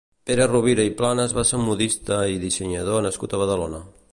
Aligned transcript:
Pere 0.27 0.45
Rovira 0.51 0.85
i 0.87 0.93
Planas 1.01 1.35
va 1.39 1.43
ser 1.49 1.59
un 1.59 1.67
modista 1.67 2.17
i 2.37 2.41
dissenyador 2.47 3.07
nascut 3.09 3.37
a 3.39 3.43
Badalona. 3.45 3.87